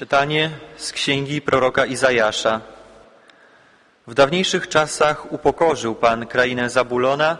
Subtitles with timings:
[0.00, 2.60] Czytanie z księgi proroka Izajasza.
[4.06, 7.38] W dawniejszych czasach upokorzył Pan krainę Zabulona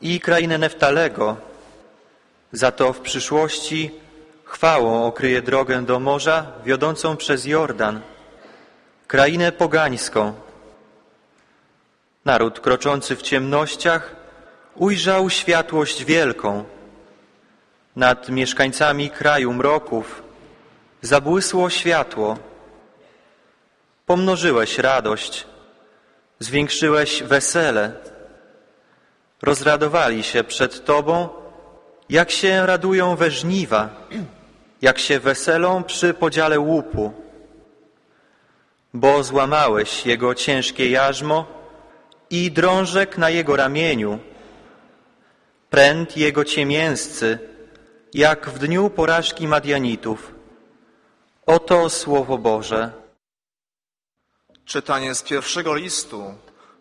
[0.00, 1.36] i krainę Neftalego.
[2.52, 3.90] Za to w przyszłości
[4.44, 8.00] chwałą okryje drogę do morza wiodącą przez Jordan,
[9.06, 10.34] krainę pogańską.
[12.24, 14.16] Naród kroczący w ciemnościach
[14.74, 16.64] ujrzał światłość wielką.
[17.96, 20.31] Nad mieszkańcami kraju mroków
[21.02, 22.38] zabłysło światło.
[24.06, 25.46] Pomnożyłeś radość,
[26.38, 27.92] zwiększyłeś wesele.
[29.42, 31.28] Rozradowali się przed Tobą,
[32.08, 33.88] jak się radują we żniwa,
[34.82, 37.12] jak się weselą przy podziale łupu.
[38.94, 41.46] Bo złamałeś jego ciężkie jarzmo
[42.30, 44.18] i drążek na jego ramieniu,
[45.70, 47.38] pręt jego ciemięscy,
[48.14, 50.41] jak w dniu porażki Madianitów.
[51.46, 52.92] Oto Słowo Boże.
[54.64, 56.34] Czytanie z pierwszego listu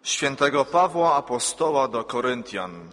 [0.04, 2.90] świętego Pawła Apostoła do Koryntian.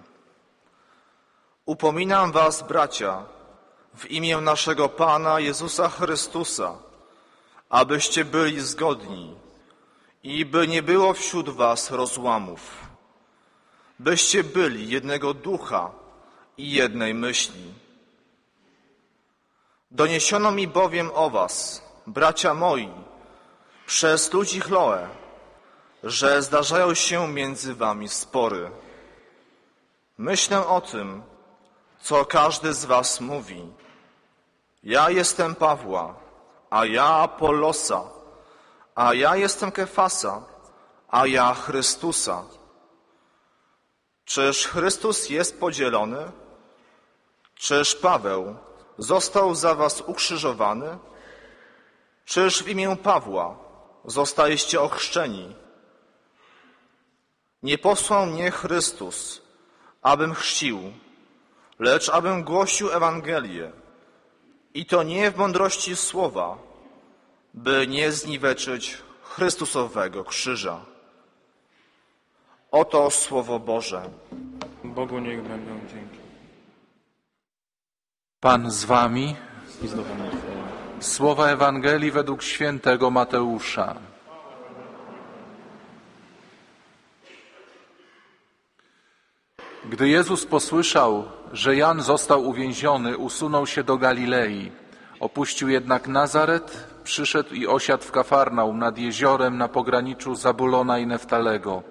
[1.67, 3.25] Upominam was, bracia,
[3.95, 6.79] w imię naszego Pana Jezusa Chrystusa,
[7.69, 9.35] abyście byli zgodni
[10.23, 12.61] i by nie było wśród was rozłamów,
[13.99, 15.91] byście byli jednego ducha
[16.57, 17.88] i jednej myśli.
[19.91, 22.91] Doniesiono mi bowiem o was, bracia moi,
[23.87, 25.09] przez ludzi Chloe,
[26.03, 28.71] że zdarzają się między wami spory.
[30.19, 31.23] Myślę o tym,
[32.01, 33.73] co każdy z was mówi.
[34.83, 36.15] Ja jestem Pawła,
[36.71, 38.05] a ja Apollosa,
[38.95, 40.43] a ja jestem Kefasa,
[41.09, 42.45] a ja Chrystusa.
[44.25, 46.33] Czyż Chrystus jest podzielony?
[47.55, 48.68] Czyż Paweł
[48.99, 50.99] został za was ukrzyżowany?
[52.25, 53.57] Czyż w imię Pawła
[54.05, 55.57] zostaliście ochrzczeni?
[57.63, 59.43] Nie posłał mnie Chrystus,
[60.03, 60.93] abym chrzcił,
[61.79, 63.73] lecz abym głosił Ewangelię.
[64.75, 66.59] I to nie w mądrości słowa,
[67.55, 70.85] by nie zniweczyć Chrystusowego krzyża.
[72.71, 74.11] Oto Słowo Boże.
[74.85, 76.28] Bogu niech będą dzięki.
[78.41, 79.37] Pan z wami.
[81.01, 83.95] Słowa Ewangelii według świętego Mateusza.
[89.91, 94.73] Gdy Jezus posłyszał, że Jan został uwięziony, usunął się do Galilei.
[95.21, 101.83] Opuścił jednak Nazaret, przyszedł i osiadł w Kafarnaum nad jeziorem na pograniczu Zabulona i Neftalego.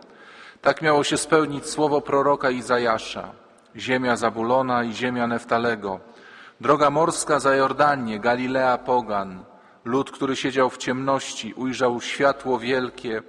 [0.62, 3.32] Tak miało się spełnić słowo proroka Izajasza.
[3.76, 6.00] Ziemia Zabulona i ziemia Neftalego.
[6.62, 9.44] Droga morska za Jordanię, Galilea pogan.
[9.86, 13.22] Lud, który siedział w ciemności, ujrzał światło wielkie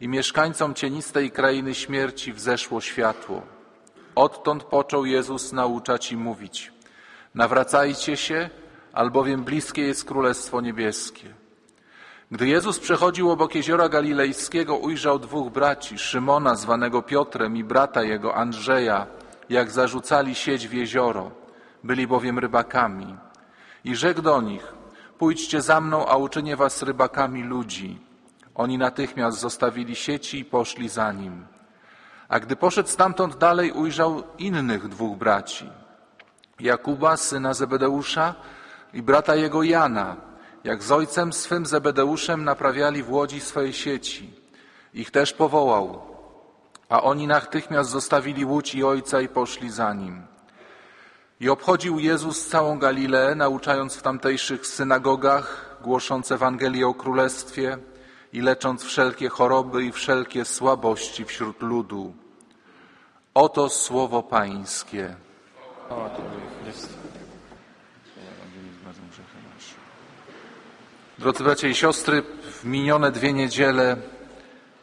[0.00, 3.42] i mieszkańcom cienistej krainy śmierci wzeszło światło.
[4.14, 6.72] Odtąd począł Jezus nauczać i mówić:
[7.34, 8.50] Nawracajcie się,
[8.92, 11.34] albowiem bliskie jest Królestwo Niebieskie.
[12.30, 18.34] Gdy Jezus przechodził obok jeziora galilejskiego, ujrzał dwóch braci, Szymona zwanego Piotrem i brata jego
[18.34, 19.06] Andrzeja,
[19.48, 21.45] jak zarzucali sieć w jezioro.
[21.84, 23.16] Byli bowiem rybakami.
[23.84, 24.74] I rzekł do nich:
[25.18, 27.98] Pójdźcie za mną, a uczynię was rybakami ludzi.
[28.54, 31.46] Oni natychmiast zostawili sieci i poszli za nim.
[32.28, 35.70] A gdy poszedł stamtąd dalej, ujrzał innych dwóch braci.
[36.60, 38.34] Jakuba, syna Zebedeusza
[38.92, 40.16] i brata jego Jana,
[40.64, 44.34] jak z ojcem swym Zebedeuszem naprawiali w łodzi swoje sieci.
[44.94, 46.02] Ich też powołał,
[46.88, 50.22] a oni natychmiast zostawili łódź i ojca i poszli za nim.
[51.40, 57.78] I obchodził Jezus całą Galileę, nauczając w tamtejszych synagogach, głosząc Ewangelię o Królestwie
[58.32, 62.14] i lecząc wszelkie choroby i wszelkie słabości wśród ludu.
[63.34, 65.16] Oto słowo Pańskie.
[71.18, 73.96] Drodzy bracia i siostry, w minione dwie niedziele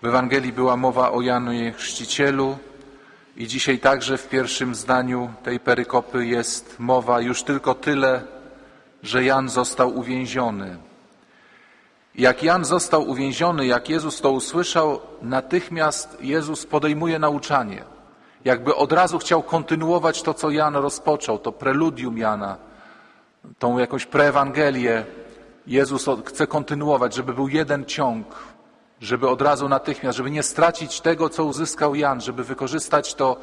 [0.01, 2.57] w Ewangelii była mowa o Janie Chrzcicielu
[3.37, 8.21] i dzisiaj także w pierwszym zdaniu tej perykopy jest mowa już tylko tyle,
[9.03, 10.77] że Jan został uwięziony.
[12.15, 17.83] Jak Jan został uwięziony, jak Jezus to usłyszał, natychmiast Jezus podejmuje nauczanie.
[18.45, 22.57] Jakby od razu chciał kontynuować to, co Jan rozpoczął, to preludium Jana,
[23.59, 25.05] tą jakąś preewangelię.
[25.67, 28.27] Jezus chce kontynuować, żeby był jeden ciąg,
[29.03, 33.37] żeby od razu natychmiast, żeby nie stracić tego, co uzyskał Jan, żeby wykorzystać to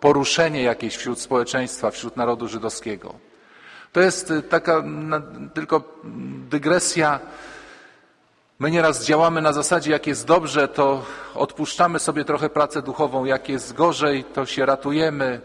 [0.00, 3.14] poruszenie jakieś wśród społeczeństwa, wśród narodu żydowskiego.
[3.92, 4.82] To jest y, taka
[5.54, 5.82] tylko
[6.50, 7.20] dygresja
[8.58, 11.04] My nieraz działamy na zasadzie, jak jest dobrze, to
[11.34, 15.40] odpuszczamy sobie trochę pracę duchową, jak jest gorzej, to się ratujemy.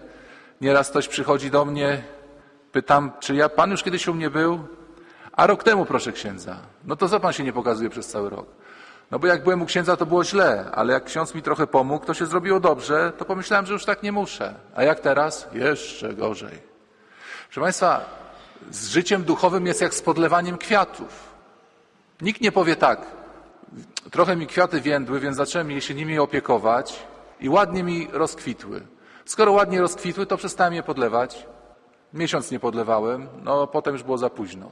[0.62, 2.04] Nieraz ktoś przychodzi do mnie,
[2.72, 4.60] pytam, czy ja, pan już kiedyś u mnie był?
[5.32, 6.56] A rok temu, proszę księdza.
[6.84, 8.46] No to co pan się nie pokazuje przez cały rok?
[9.12, 12.06] No bo jak byłem u księdza, to było źle, ale jak ksiądz mi trochę pomógł,
[12.06, 14.56] to się zrobiło dobrze, to pomyślałem, że już tak nie muszę.
[14.76, 15.48] A jak teraz?
[15.54, 16.60] Jeszcze gorzej.
[17.46, 18.06] Proszę Państwa,
[18.72, 21.32] z życiem duchowym jest jak z podlewaniem kwiatów.
[22.22, 23.02] Nikt nie powie tak,
[24.12, 27.00] trochę mi kwiaty więdły, więc zacząłem się nimi opiekować
[27.40, 28.82] i ładnie mi rozkwitły.
[29.26, 31.46] Skoro ładnie rozkwitły, to przestałem je podlewać.
[32.14, 34.72] Miesiąc nie podlewałem, no potem już było za późno.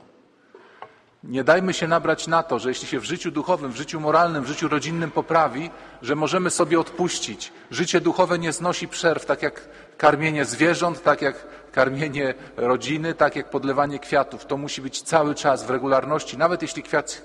[1.23, 4.43] Nie dajmy się nabrać na to, że jeśli się w życiu duchowym, w życiu moralnym,
[4.43, 5.69] w życiu rodzinnym poprawi,
[6.01, 7.53] że możemy sobie odpuścić.
[7.71, 9.67] Życie duchowe nie znosi przerw, tak jak
[9.97, 14.45] karmienie zwierząt, tak jak karmienie rodziny, tak jak podlewanie kwiatów.
[14.45, 17.21] To musi być cały czas w regularności, nawet jeśli kwiat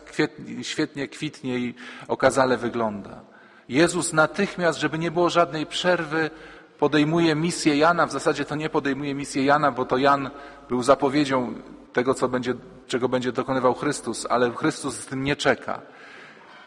[0.63, 1.75] świetnie kwitnie i
[2.09, 3.21] okazale wygląda.
[3.69, 6.31] Jezus natychmiast, żeby nie było żadnej przerwy,
[6.79, 8.07] podejmuje misję Jana.
[8.07, 10.31] W zasadzie to nie podejmuje misję Jana, bo to Jan
[10.69, 11.55] był zapowiedzią
[11.93, 12.55] tego, co będzie,
[12.87, 15.81] czego będzie dokonywał Chrystus, ale Chrystus z tym nie czeka.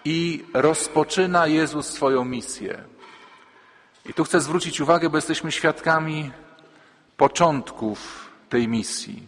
[0.05, 2.83] I rozpoczyna Jezus swoją misję.
[4.05, 6.31] I tu chcę zwrócić uwagę, bo jesteśmy świadkami
[7.17, 9.27] początków tej misji.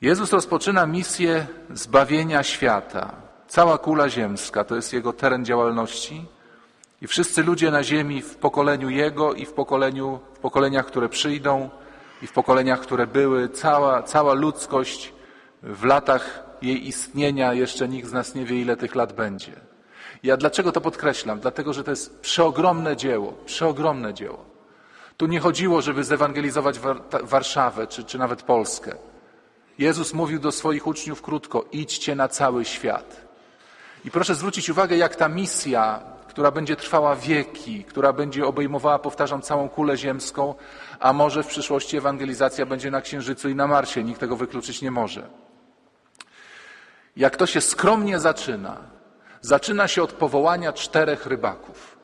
[0.00, 3.14] Jezus rozpoczyna misję zbawienia świata.
[3.48, 6.24] Cała kula ziemska to jest jego teren działalności.
[7.02, 11.70] I wszyscy ludzie na ziemi w pokoleniu Jego i w, pokoleniu, w pokoleniach, które przyjdą
[12.22, 15.12] i w pokoleniach, które były, cała, cała ludzkość
[15.62, 19.52] w latach jej istnienia, jeszcze nikt z nas nie wie, ile tych lat będzie.
[20.22, 21.40] Ja dlaczego to podkreślam?
[21.40, 24.44] Dlatego, że to jest przeogromne dzieło, przeogromne dzieło.
[25.16, 26.80] Tu nie chodziło, żeby zewangelizować
[27.22, 28.94] Warszawę czy, czy nawet Polskę.
[29.78, 33.26] Jezus mówił do swoich uczniów krótko: idźcie na cały świat.
[34.04, 39.42] I proszę zwrócić uwagę, jak ta misja, która będzie trwała wieki, która będzie obejmowała, powtarzam,
[39.42, 40.54] całą kulę ziemską,
[41.00, 44.04] a może w przyszłości ewangelizacja będzie na Księżycu i na Marsie.
[44.04, 45.45] Nikt tego wykluczyć nie może.
[47.16, 48.76] Jak to się skromnie zaczyna,
[49.40, 51.96] zaczyna się od powołania czterech rybaków.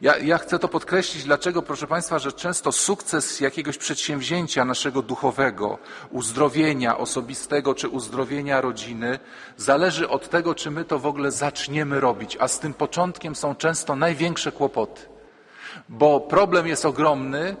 [0.00, 5.78] Ja, ja, chcę to podkreślić, dlaczego, proszę Państwa, że często sukces jakiegoś przedsięwzięcia naszego duchowego,
[6.10, 9.18] uzdrowienia osobistego czy uzdrowienia rodziny,
[9.56, 13.54] zależy od tego, czy my to w ogóle zaczniemy robić, a z tym początkiem są
[13.54, 15.02] często największe kłopoty.
[15.88, 17.56] Bo problem jest ogromny,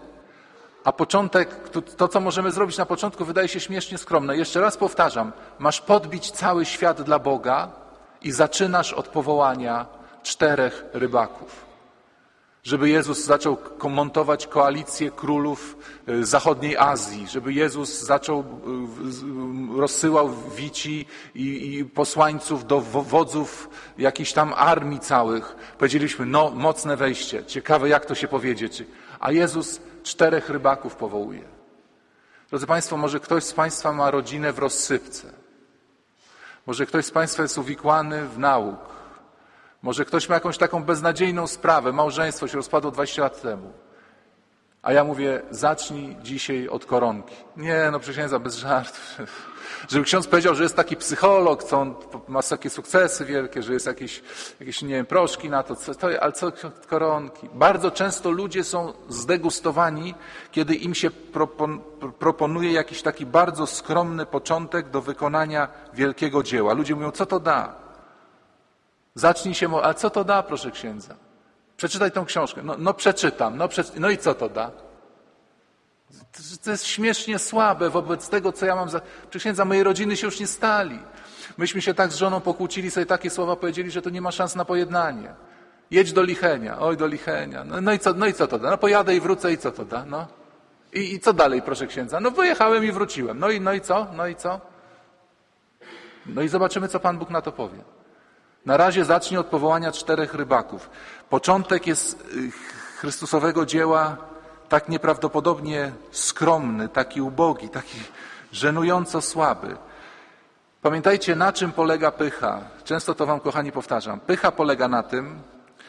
[0.84, 4.36] a początek, to, co możemy zrobić na początku, wydaje się śmiesznie skromne.
[4.36, 7.68] Jeszcze raz powtarzam, masz podbić cały świat dla Boga
[8.22, 9.86] i zaczynasz od powołania
[10.22, 11.72] czterech rybaków
[12.62, 13.56] żeby Jezus zaczął
[13.90, 15.76] montować koalicję królów
[16.08, 23.68] y, zachodniej Azji, żeby Jezus zaczął, y, rozsyłał wici i, i posłańców do wodzów
[23.98, 25.56] jakichś tam armii całych.
[25.78, 28.84] Powiedzieliśmy, no mocne wejście, ciekawe jak to się powiedzieć.
[29.20, 31.44] A Jezus czterech rybaków powołuje.
[32.50, 35.32] Drodzy Państwo, może ktoś z Państwa ma rodzinę w rozsypce.
[36.66, 38.78] Może ktoś z Państwa jest uwikłany w nauk.
[39.82, 43.72] Może ktoś ma jakąś taką beznadziejną sprawę, małżeństwo się rozpadło 20 lat temu.
[44.82, 47.34] A ja mówię, zacznij dzisiaj od koronki.
[47.56, 49.18] Nie, no przysięgam, bez żartów.
[49.90, 51.94] Żeby ksiądz powiedział, że jest taki psycholog, co on
[52.28, 54.22] ma takie sukcesy wielkie, że jest jakieś,
[54.60, 56.52] jakieś nie wiem, proszki na to, co, to ale co
[56.88, 57.48] koronki.
[57.54, 60.14] Bardzo często ludzie są zdegustowani,
[60.50, 61.80] kiedy im się propon,
[62.18, 66.72] proponuje jakiś taki bardzo skromny początek do wykonania wielkiego dzieła.
[66.72, 67.74] Ludzie mówią, co to da?
[69.14, 71.14] Zacznij się, a co to da, proszę księdza?
[71.76, 72.62] Przeczytaj tą książkę.
[72.64, 73.92] No, no przeczytam, no, przeczy...
[73.96, 74.70] no i co to da?
[76.64, 79.00] To jest śmiesznie słabe wobec tego, co ja mam za...
[79.00, 80.98] Proszę księdza, mojej rodziny się już nie stali.
[81.58, 84.56] Myśmy się tak z żoną pokłócili, sobie takie słowa powiedzieli, że to nie ma szans
[84.56, 85.34] na pojednanie.
[85.90, 87.64] Jedź do Lichenia, oj do Lichenia.
[87.64, 88.70] No, no, i, co, no i co to da?
[88.70, 90.04] No pojadę i wrócę i co to da?
[90.04, 90.26] No.
[90.92, 92.20] I, I co dalej, proszę księdza?
[92.20, 93.38] No wyjechałem i wróciłem.
[93.38, 94.06] No i, no i co?
[94.16, 94.60] No i co?
[96.26, 97.78] No i zobaczymy, co Pan Bóg na to powie.
[98.66, 100.90] Na razie zacznie od powołania czterech rybaków.
[101.30, 102.50] Początek jest y,
[102.96, 104.16] Chrystusowego dzieła
[104.68, 107.98] tak nieprawdopodobnie skromny, taki ubogi, taki
[108.52, 109.76] żenująco słaby.
[110.82, 112.60] Pamiętajcie, na czym polega pycha.
[112.84, 114.20] Często to Wam, kochani, powtarzam.
[114.20, 115.42] Pycha polega na tym,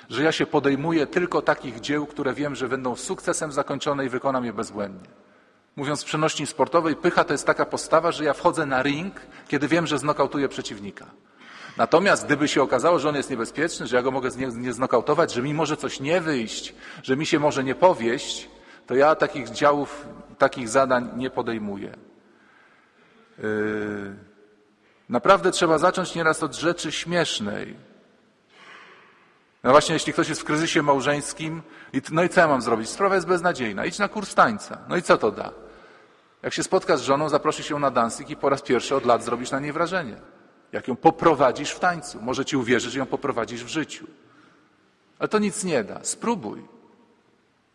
[0.10, 4.46] że ja się podejmuję tylko takich dzieł, które wiem, że będą sukcesem zakończone i wykonam
[4.46, 5.10] je bezbłędnie.
[5.75, 9.15] Mówiąc w przenośni sportowej, pycha to jest taka postawa, że ja wchodzę na ring,
[9.48, 11.06] kiedy wiem, że znokautuję przeciwnika.
[11.77, 15.34] Natomiast gdyby się okazało, że on jest niebezpieczny, że ja go mogę nie, nie znokautować,
[15.34, 18.50] że mi może coś nie wyjść, że mi się może nie powieść,
[18.88, 21.96] to ja takich działów, takich zadań nie podejmuję.
[23.38, 24.15] Yy,
[25.10, 27.75] Naprawdę trzeba zacząć nieraz od rzeczy śmiesznej.
[29.63, 31.62] No właśnie, jeśli ktoś jest w kryzysie małżeńskim,
[32.12, 32.89] no i co ja mam zrobić?
[32.89, 33.86] Sprawa jest beznadziejna.
[33.86, 34.77] Idź na kurs tańca.
[34.89, 35.51] No i co to da?
[36.44, 39.24] Jak się spotkasz z żoną, zaprosisz ją na dancing i po raz pierwszy od lat
[39.24, 40.15] zrobisz na niej wrażenie.
[40.74, 42.22] Jak ją poprowadzisz w tańcu.
[42.22, 44.08] Może ci uwierzy, że ją poprowadzisz w życiu.
[45.20, 46.03] Ale to nic nie da.
[46.03, 46.62] Spróbuj.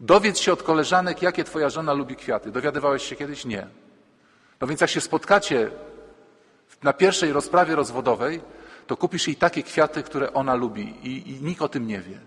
[0.00, 2.50] Dowiedz się od koleżanek, jakie twoja żona lubi kwiaty.
[2.50, 3.45] Dowiadywałeś się kiedyś?
[3.45, 3.67] Nie.
[4.61, 5.71] No więc jak się spotkacie
[6.83, 8.40] na pierwszej rozprawie rozwodowej,
[8.87, 12.19] to kupisz jej takie kwiaty, które ona lubi i, i nikt o tym nie wie.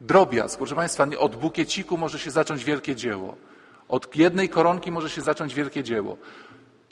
[0.00, 3.36] Drobiazg, proszę Państwa, od bukieciku może się zacząć wielkie dzieło.
[3.88, 6.16] Od jednej koronki może się zacząć wielkie dzieło.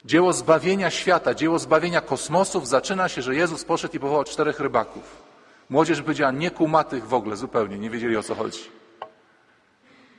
[0.07, 5.23] Dzieło zbawienia świata, dzieło zbawienia kosmosów zaczyna się, że Jezus poszedł i powołał czterech rybaków.
[5.69, 8.59] Młodzież powiedziała nie kumatych w ogóle, zupełnie, nie wiedzieli o co chodzi.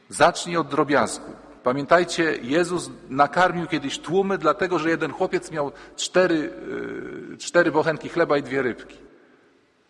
[0.08, 1.32] Zacznij od drobiazgu.
[1.62, 6.52] Pamiętajcie, Jezus nakarmił kiedyś tłumy, dlatego że jeden chłopiec miał cztery,
[7.30, 8.96] yy, cztery bochenki chleba i dwie rybki.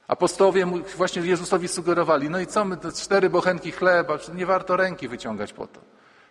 [0.09, 5.09] Apostołowie właśnie Jezusowi sugerowali, no i co my, te cztery bochenki chleba, nie warto ręki
[5.09, 5.81] wyciągać po to.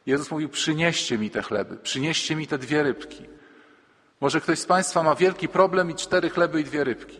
[0.06, 3.38] Jezus mówił, przynieście mi te chleby, przynieście mi te dwie rybki.
[4.22, 7.20] Może ktoś z Państwa ma wielki problem i cztery chleby i dwie rybki.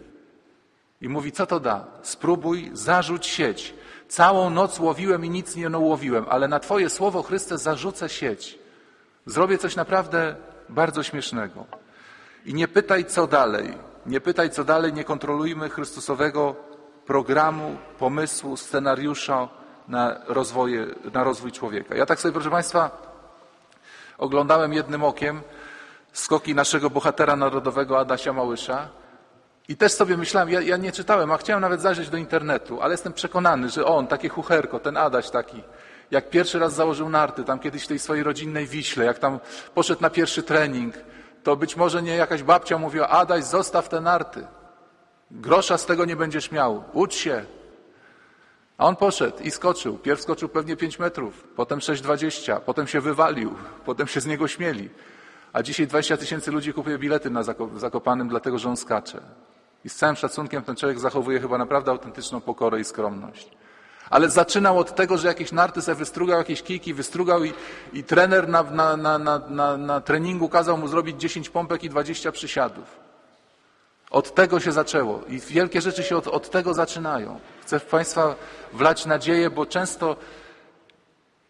[1.02, 1.86] I mówi, co to da?
[2.02, 3.74] Spróbuj, zarzuć sieć.
[4.08, 8.60] Całą noc łowiłem i nic nie ułowiłem, ale na Twoje słowo, Chryste, zarzucę sieć.
[9.26, 10.36] Zrobię coś naprawdę
[10.70, 11.66] bardzo śmiesznego.
[12.46, 13.74] I nie pytaj, co dalej.
[14.06, 16.56] Nie pytaj, co dalej, nie kontrolujmy Chrystusowego
[17.06, 19.50] programu, pomysłu, scenariusza
[19.88, 21.96] na, rozwoje, na rozwój człowieka.
[21.96, 23.02] Ja tak sobie, proszę Państwa,
[24.18, 25.42] oglądałem jednym okiem
[26.14, 28.90] skoki naszego bohatera narodowego Adasia Małysza
[29.68, 32.94] i też sobie myślałem, ja, ja nie czytałem, a chciałem nawet zajrzeć do internetu, ale
[32.94, 35.64] jestem przekonany, że on, takie chucherko, ten Adaś taki,
[36.12, 39.40] jak pierwszy raz założył narty, tam kiedyś w tej swojej rodzinnej Wiśle, jak tam
[39.74, 40.96] poszedł na pierwszy trening,
[41.44, 44.48] to być może nie jakaś babcia mówiła, Adaś, zostaw te narty.
[45.32, 46.84] Grosza z tego nie będziesz miał.
[46.94, 47.46] Ucz się.
[48.78, 49.98] A on poszedł i skoczył.
[49.98, 54.90] Pierw skoczył pewnie 5 metrów, potem 6,20, potem się wywalił, potem się z niego śmieli.
[55.58, 59.22] A dzisiaj 20 tysięcy ludzi kupuje bilety na Zako- Zakopanym, dlatego że on skacze.
[59.86, 63.50] I z całym szacunkiem ten człowiek zachowuje chyba naprawdę autentyczną pokorę i skromność.
[64.10, 67.54] Ale zaczynał od tego, że jakieś narty sobie wystrugał, jakieś kijki wystrugał i,
[67.94, 68.64] i trener na,
[68.98, 69.18] na,
[69.50, 73.00] na, na treningu kazał mu zrobić 10 pompek i 20 przysiadów.
[74.12, 77.40] Od tego się zaczęło i wielkie rzeczy się od, od tego zaczynają.
[77.62, 78.36] Chcę w Państwa
[78.74, 80.16] wlać nadzieję, bo często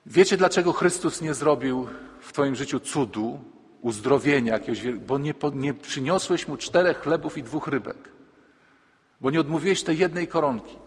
[0.05, 1.87] wiecie, dlaczego Chrystus nie zrobił
[2.19, 3.39] w Twoim życiu cudu,
[3.81, 7.98] uzdrowienia jakiegoś, bo nie, nie przyniosłeś mu czterech chlebów i dwóch rybek,
[9.22, 10.77] bo nie odmówiłeś tej jednej koronki,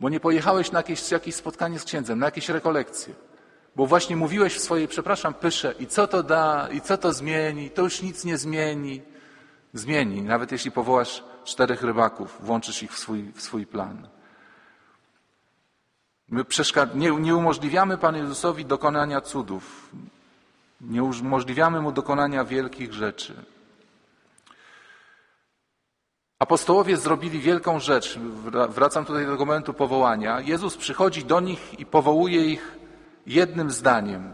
[0.00, 3.14] bo nie pojechałeś na jakieś, jakieś spotkanie z księdzem, na jakieś rekolekcje,
[3.76, 7.70] bo właśnie mówiłeś w swojej, przepraszam, pysze, i co to da, i co to zmieni,
[7.70, 9.02] to już nic nie zmieni.
[9.72, 14.08] Zmieni, nawet jeśli powołasz czterech rybaków, włączysz ich w swój, w swój plan.
[16.28, 16.44] My
[16.94, 19.90] nie, nie umożliwiamy Panu Jezusowi dokonania cudów.
[20.80, 23.34] Nie umożliwiamy Mu dokonania wielkich rzeczy.
[26.38, 28.18] Apostołowie zrobili wielką rzecz.
[28.18, 30.40] Wra- Wracam tutaj do momentu powołania.
[30.40, 32.76] Jezus przychodzi do nich i powołuje ich
[33.26, 34.32] jednym zdaniem.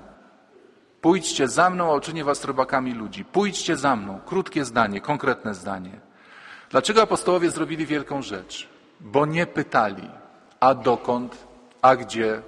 [1.00, 3.24] Pójdźcie za mną, a uczynię was rybakami ludzi.
[3.24, 4.20] Pójdźcie za mną.
[4.26, 6.00] Krótkie zdanie, konkretne zdanie.
[6.70, 8.68] Dlaczego apostołowie zrobili wielką rzecz?
[9.00, 10.10] Bo nie pytali,
[10.60, 11.46] a dokąd,
[11.82, 12.42] a gdzie,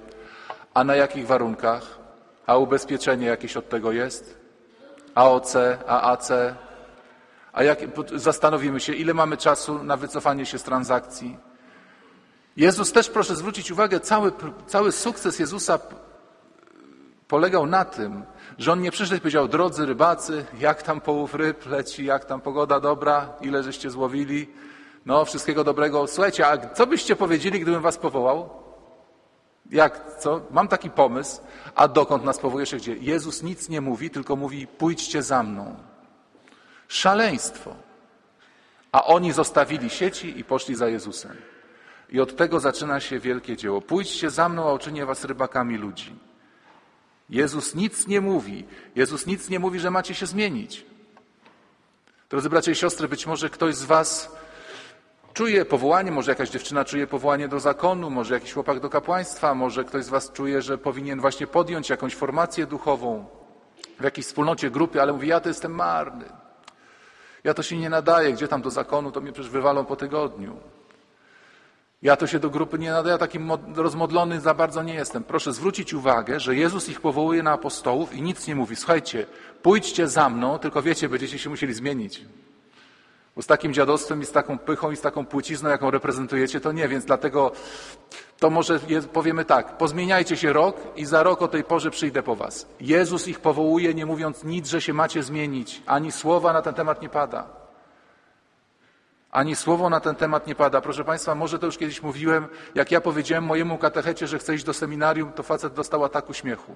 [0.73, 1.99] a na jakich warunkach,
[2.47, 4.37] a ubezpieczenie jakieś od tego jest,
[5.15, 5.55] AOC,
[5.87, 6.31] AAC,
[7.53, 7.79] a jak,
[8.15, 11.37] zastanowimy się, ile mamy czasu na wycofanie się z transakcji.
[12.57, 14.31] Jezus też, proszę zwrócić uwagę, cały,
[14.67, 15.79] cały sukces Jezusa
[17.27, 18.23] polegał na tym,
[18.57, 22.41] że on nie przyszedł i powiedział, drodzy rybacy, jak tam połów ryb leci, jak tam
[22.41, 24.47] pogoda dobra, ile żeście złowili,
[25.05, 26.07] no wszystkiego dobrego.
[26.07, 28.66] Słuchajcie, a co byście powiedzieli, gdybym was powołał?
[29.71, 30.41] Jak, co?
[30.51, 31.41] Mam taki pomysł,
[31.75, 32.95] a dokąd nas powołujesz, gdzie?
[32.95, 35.75] Jezus nic nie mówi, tylko mówi, pójdźcie za mną.
[36.87, 37.75] Szaleństwo.
[38.91, 41.37] A oni zostawili sieci i poszli za Jezusem.
[42.09, 43.81] I od tego zaczyna się wielkie dzieło.
[43.81, 46.15] Pójdźcie za mną, a uczynię was rybakami ludzi.
[47.29, 48.65] Jezus nic nie mówi.
[48.95, 50.85] Jezus nic nie mówi, że macie się zmienić.
[52.29, 54.36] Drodzy bracia i siostry, być może ktoś z Was
[55.37, 59.83] czuje powołanie, może jakaś dziewczyna czuje powołanie do zakonu, może jakiś chłopak do kapłaństwa, może
[59.83, 63.25] ktoś z Was czuje, że powinien właśnie podjąć jakąś formację duchową
[63.99, 66.25] w jakiejś wspólnocie, grupie, ale mówi, ja to jestem marny.
[67.43, 70.57] Ja to się nie nadaję, gdzie tam do zakonu, to mnie przecież wywalą po tygodniu.
[72.01, 75.23] Ja to się do grupy nie nadaję, takim mod- rozmodlony za bardzo nie jestem.
[75.23, 78.75] Proszę zwrócić uwagę, że Jezus ich powołuje na apostołów i nic nie mówi.
[78.75, 79.25] Słuchajcie,
[79.61, 82.25] pójdźcie za mną, tylko wiecie, będziecie się musieli zmienić.
[83.37, 86.71] Bo z takim dziadostwem i z taką pychą i z taką płcizną, jaką reprezentujecie, to
[86.71, 87.51] nie, więc dlatego
[88.39, 88.79] to może
[89.13, 92.67] powiemy tak, pozmieniajcie się rok i za rok o tej porze przyjdę po was.
[92.79, 97.01] Jezus ich powołuje, nie mówiąc nic, że się macie zmienić, ani słowa na ten temat
[97.01, 97.47] nie pada.
[99.31, 100.81] Ani słowo na ten temat nie pada.
[100.81, 104.63] Proszę Państwa, może to już kiedyś mówiłem, jak ja powiedziałem mojemu katechecie, że chcę iść
[104.63, 106.75] do seminarium, to facet dostał ataku śmiechu.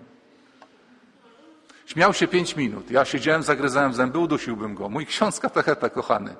[1.91, 2.91] Śmiał się pięć minut.
[2.91, 4.89] Ja siedziałem, zagryzałem zęby, udusiłbym go.
[4.89, 6.35] Mój ksiądz katecheta kochany.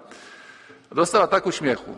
[0.91, 1.95] Dostał ataku śmiechu.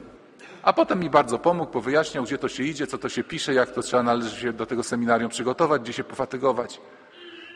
[0.63, 3.72] A potem mi bardzo pomógł, powyjaśniał, gdzie to się idzie, co to się pisze, jak
[3.72, 6.81] to trzeba należy się do tego seminarium przygotować, gdzie się pofatygować.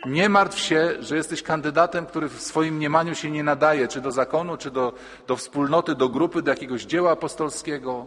[0.06, 4.12] Nie martw się, że jesteś kandydatem, który w swoim mniemaniu się nie nadaje, czy do
[4.12, 4.94] zakonu, czy do,
[5.28, 8.06] do wspólnoty, do grupy, do jakiegoś dzieła apostolskiego.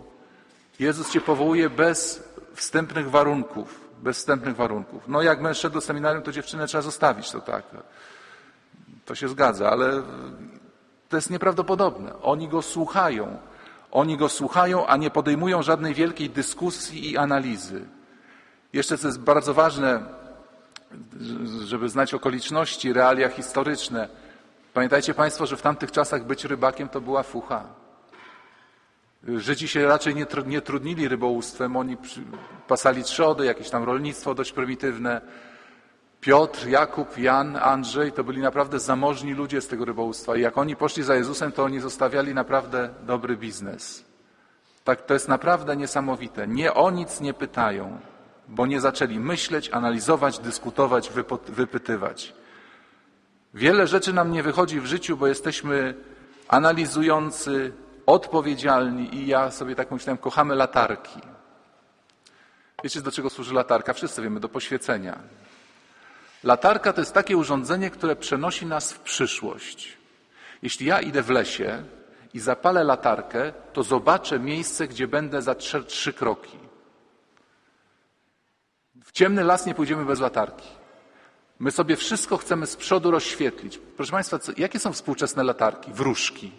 [0.79, 3.90] Jezus cię powołuje bez wstępnych warunków.
[4.03, 5.09] Bez wstępnych warunków.
[5.09, 7.65] No jak męż szedł do seminarium, to dziewczynę trzeba zostawić, to tak.
[9.05, 10.03] To się zgadza, ale
[11.09, 12.23] to jest nieprawdopodobne.
[12.23, 13.39] Oni go słuchają.
[13.91, 17.85] Oni go słuchają, a nie podejmują żadnej wielkiej dyskusji i analizy.
[18.73, 20.01] Jeszcze co jest bardzo ważne,
[21.65, 24.09] żeby znać okoliczności, realia historyczne.
[24.75, 27.65] Pamiętajcie Państwo, że w tamtych czasach być rybakiem to była fucha.
[29.29, 31.97] Żydzi się raczej nie, nie trudnili rybołówstwem, oni
[32.69, 35.21] pasali trzody, jakieś tam rolnictwo dość prymitywne.
[36.21, 40.77] Piotr, Jakub, Jan, Andrzej to byli naprawdę zamożni ludzie z tego rybołówstwa i jak oni
[40.77, 44.05] poszli za Jezusem, to oni zostawiali naprawdę dobry biznes.
[44.85, 46.49] Tak, to jest naprawdę niesamowite.
[46.49, 48.01] Nie o nic nie pytają,
[48.49, 51.11] bo nie zaczęli myśleć, analizować, dyskutować,
[51.49, 52.35] wypytywać.
[53.55, 55.95] Wiele rzeczy nam nie wychodzi w życiu, bo jesteśmy
[56.49, 57.73] analizujący,
[58.07, 61.21] odpowiedzialni i ja sobie tak myślałem, kochamy latarki.
[62.85, 63.93] Wiecie, do czego służy latarka?
[63.93, 65.19] Wszyscy wiemy, do poświecenia.
[66.45, 69.97] Latarka to jest takie urządzenie, które przenosi nas w przyszłość.
[70.63, 71.85] Jeśli ja idę w lesie
[72.35, 76.59] i zapalę latarkę, to zobaczę miejsce, gdzie będę za trzy, trzy kroki.
[79.05, 80.69] W ciemny las nie pójdziemy bez latarki.
[81.59, 83.79] My sobie wszystko chcemy z przodu rozświetlić.
[83.79, 85.93] Proszę Państwa, co, jakie są współczesne latarki?
[85.93, 86.53] Wróżki.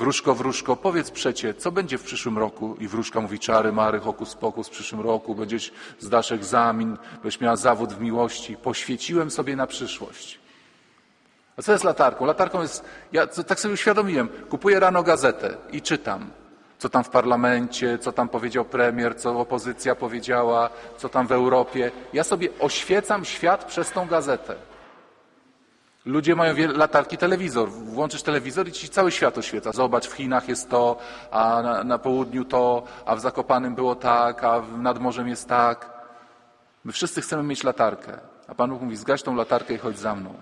[0.00, 2.76] Wróżko, wróżko, powiedz przecie, co będzie w przyszłym roku?
[2.80, 7.56] I wróżka mówi czary, mary, hokus pokus w przyszłym roku, będziesz, zdasz egzamin, będziesz miała
[7.56, 8.56] zawód w miłości.
[8.56, 10.38] Poświeciłem sobie na przyszłość.
[11.56, 12.26] A co jest latarką?
[12.26, 16.30] Latarką jest, ja tak sobie uświadomiłem, kupuję rano gazetę i czytam,
[16.78, 21.90] co tam w parlamencie, co tam powiedział premier, co opozycja powiedziała, co tam w Europie.
[22.12, 24.69] Ja sobie oświecam świat przez tą gazetę.
[26.04, 27.70] Ludzie mają latarki, telewizor.
[27.70, 29.72] Włączysz telewizor i ci cały świat oświeca.
[29.72, 30.98] Zobacz, w Chinach jest to,
[31.30, 35.90] a na, na południu to, a w Zakopanym było tak, a nad morzem jest tak.
[36.84, 38.18] My wszyscy chcemy mieć latarkę.
[38.48, 40.34] A Pan Bóg mówi, zgaś tą latarkę i chodź za mną.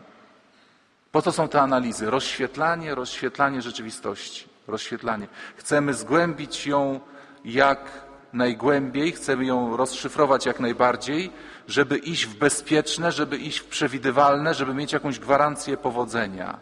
[1.12, 2.10] Po co są te analizy?
[2.10, 4.48] Rozświetlanie, rozświetlanie rzeczywistości.
[4.66, 5.28] Rozświetlanie.
[5.56, 7.00] Chcemy zgłębić ją
[7.44, 11.30] jak najgłębiej, chcemy ją rozszyfrować jak najbardziej,
[11.68, 16.58] żeby iść w bezpieczne, żeby iść w przewidywalne, żeby mieć jakąś gwarancję powodzenia.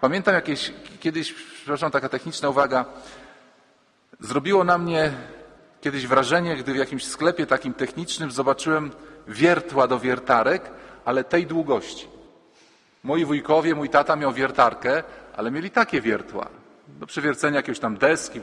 [0.00, 2.84] Pamiętam jakieś, kiedyś, przepraszam, taka techniczna uwaga,
[4.20, 5.12] zrobiło na mnie
[5.80, 8.90] kiedyś wrażenie, gdy w jakimś sklepie takim technicznym zobaczyłem
[9.28, 10.70] wiertła do wiertarek,
[11.04, 12.08] ale tej długości.
[13.04, 15.02] Moi wujkowie, mój tata miał wiertarkę,
[15.36, 16.48] ale mieli takie wiertła.
[16.88, 18.40] Do przewiercenia jakiegoś tam deski.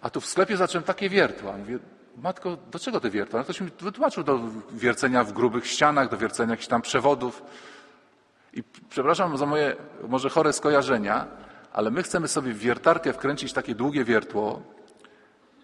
[0.00, 1.56] A tu w sklepie zacząłem takie wiertła.
[1.56, 1.78] Mówię,
[2.16, 3.38] matko, do czego te wiertła?
[3.38, 4.40] No ktoś mi wytłumaczył do
[4.72, 7.42] wiercenia w grubych ścianach, do wiercenia jakichś tam przewodów.
[8.52, 9.76] I przepraszam za moje
[10.08, 11.26] może chore skojarzenia,
[11.72, 14.62] ale my chcemy sobie w wiertarkę wkręcić takie długie wiertło,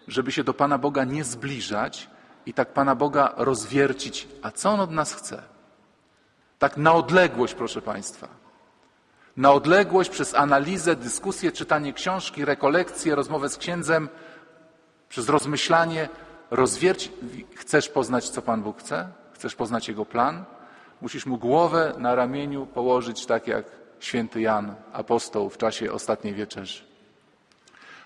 [0.07, 2.09] żeby się do Pana Boga nie zbliżać
[2.45, 4.27] i tak Pana Boga rozwiercić.
[4.41, 5.43] A co On od nas chce?
[6.59, 8.27] Tak na odległość, proszę Państwa.
[9.37, 14.09] Na odległość przez analizę, dyskusję, czytanie książki, rekolekcje, rozmowę z księdzem,
[15.15, 16.09] przez rozmyślanie,
[16.51, 17.11] rozwierć.
[17.55, 19.07] Chcesz poznać, co Pan Bóg chce?
[19.33, 20.45] Chcesz poznać Jego plan?
[21.01, 23.65] Musisz Mu głowę na ramieniu położyć, tak jak
[23.99, 26.83] święty Jan, apostoł w czasie ostatniej wieczerzy.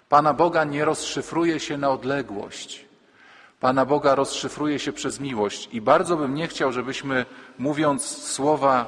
[0.09, 2.85] Pana Boga nie rozszyfruje się na odległość.
[3.59, 5.69] Pana Boga rozszyfruje się przez miłość.
[5.71, 7.25] I bardzo bym nie chciał, żebyśmy,
[7.59, 8.85] mówiąc słowa,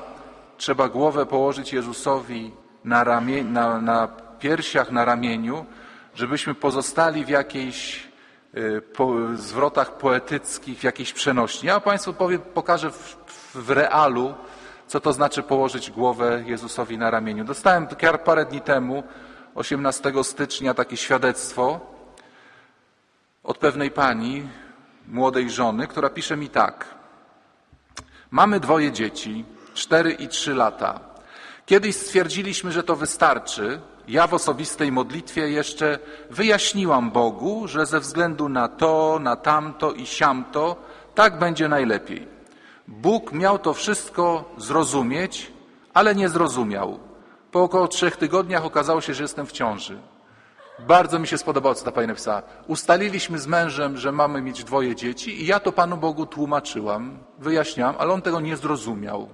[0.57, 2.51] trzeba głowę położyć Jezusowi
[2.85, 4.07] na, ramie, na, na
[4.39, 5.65] piersiach, na ramieniu,
[6.15, 8.10] żebyśmy pozostali w jakiejś
[8.93, 11.67] po, zwrotach poetyckich, w jakiejś przenośni.
[11.67, 13.17] Ja Państwu powiem, pokażę w,
[13.55, 14.33] w realu,
[14.87, 17.43] co to znaczy położyć głowę Jezusowi na ramieniu.
[17.43, 17.87] Dostałem
[18.25, 19.03] parę dni temu,
[19.55, 21.79] 18 stycznia, takie świadectwo
[23.43, 24.47] od pewnej pani,
[25.07, 26.85] młodej żony, która pisze mi tak.
[28.31, 30.99] Mamy dwoje dzieci, cztery i trzy lata.
[31.65, 33.81] Kiedyś stwierdziliśmy, że to wystarczy.
[34.11, 40.05] Ja w osobistej modlitwie jeszcze wyjaśniłam Bogu, że ze względu na to, na tamto i
[40.05, 40.75] siamto,
[41.15, 42.27] tak będzie najlepiej.
[42.87, 45.51] Bóg miał to wszystko zrozumieć,
[45.93, 46.99] ale nie zrozumiał.
[47.51, 49.97] Po około trzech tygodniach okazało się, że jestem w ciąży.
[50.79, 52.41] Bardzo mi się spodobało, co ta pani napisała.
[52.67, 57.95] Ustaliliśmy z mężem, że mamy mieć dwoje dzieci i ja to Panu Bogu tłumaczyłam, wyjaśniałam,
[57.99, 59.29] ale on tego nie zrozumiał.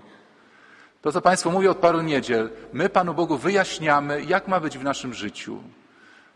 [1.07, 4.83] To, co Państwo mówią od paru niedziel, my Panu Bogu wyjaśniamy, jak ma być w
[4.83, 5.63] naszym życiu.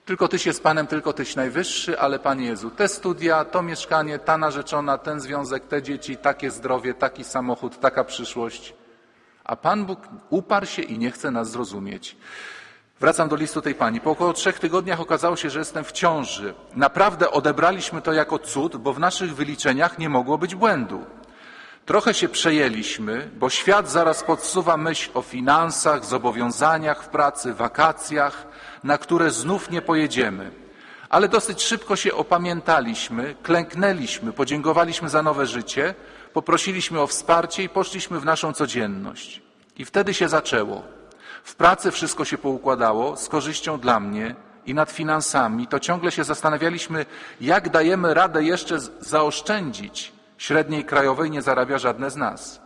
[0.06, 4.38] Tylko Tyś jest Panem, tylko Tyś najwyższy, ale Panie Jezu, te studia, to mieszkanie, ta
[4.38, 8.74] narzeczona, ten związek, te dzieci, takie zdrowie, taki samochód, taka przyszłość.
[9.44, 12.18] A Pan Bóg uparł się i nie chce nas zrozumieć.
[13.00, 14.02] Wracam do listu tej pani.
[14.02, 16.54] Po około trzech tygodniach okazało się, że jestem w ciąży.
[16.76, 21.06] Naprawdę odebraliśmy to jako cud, bo w naszych wyliczeniach nie mogło być błędu.
[21.91, 28.47] Trochę się przejęliśmy, bo świat zaraz podsuwa myśl o finansach, zobowiązaniach w pracy, wakacjach,
[28.84, 30.51] na które znów nie pojedziemy.
[31.10, 35.95] Ale dosyć szybko się opamiętaliśmy, klęknęliśmy, podziękowaliśmy za nowe życie,
[36.34, 39.41] poprosiliśmy o wsparcie i poszliśmy w naszą codzienność.
[39.77, 40.84] I wtedy się zaczęło.
[41.43, 45.67] W pracy wszystko się poukładało z korzyścią dla mnie i nad finansami.
[45.67, 47.06] To ciągle się zastanawialiśmy,
[47.41, 50.21] jak dajemy radę jeszcze zaoszczędzić.
[50.41, 52.62] Średniej krajowej nie zarabia żadne z nas.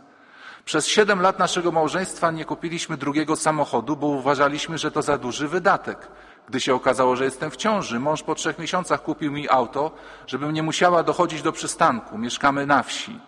[0.64, 5.48] Przez siedem lat naszego małżeństwa nie kupiliśmy drugiego samochodu, bo uważaliśmy, że to za duży
[5.48, 6.08] wydatek.
[6.48, 9.90] Gdy się okazało, że jestem w ciąży, mąż po trzech miesiącach kupił mi auto,
[10.26, 12.18] żebym nie musiała dochodzić do przystanku.
[12.18, 13.20] Mieszkamy na wsi.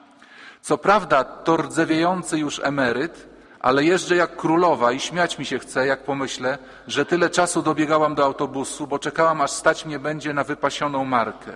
[0.61, 3.28] Co prawda to rdzewiejący już emeryt,
[3.61, 8.14] ale jeżdżę jak królowa i śmiać mi się chce, jak pomyślę, że tyle czasu dobiegałam
[8.14, 11.52] do autobusu, bo czekałam, aż stać mnie będzie na wypasioną markę.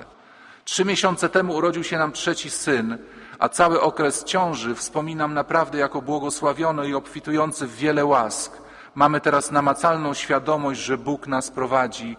[0.65, 2.99] Trzy miesiące temu urodził się nam trzeci syn,
[3.39, 8.53] a cały okres ciąży wspominam naprawdę jako błogosławiony i obfitujący w wiele łask.
[8.95, 12.17] Mamy teraz namacalną świadomość, że Bóg nas prowadzi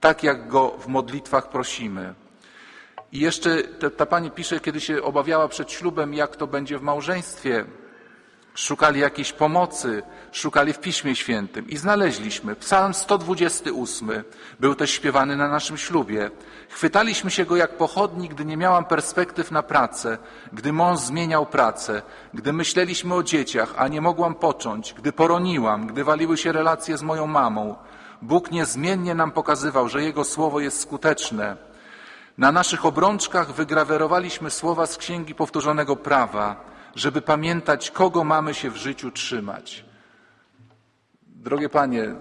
[0.00, 2.14] tak, jak Go w modlitwach prosimy.
[3.12, 6.82] I jeszcze ta, ta pani pisze, kiedy się obawiała przed ślubem, jak to będzie w
[6.82, 7.64] małżeństwie.
[8.54, 12.56] Szukali jakiejś pomocy, szukali w Piśmie Świętym i znaleźliśmy.
[12.56, 14.10] Psalm 128
[14.60, 16.30] był też śpiewany na naszym ślubie.
[16.68, 20.18] Chwytaliśmy się go jak pochodni, gdy nie miałam perspektyw na pracę,
[20.52, 22.02] gdy mąż zmieniał pracę,
[22.34, 27.02] gdy myśleliśmy o dzieciach, a nie mogłam począć, gdy poroniłam, gdy waliły się relacje z
[27.02, 27.74] moją mamą.
[28.22, 31.56] Bóg niezmiennie nam pokazywał, że Jego słowo jest skuteczne.
[32.38, 38.76] Na naszych obrączkach wygrawerowaliśmy słowa z Księgi Powtórzonego Prawa, żeby pamiętać, kogo mamy się w
[38.76, 39.84] życiu trzymać.
[41.26, 42.14] Drogie panie,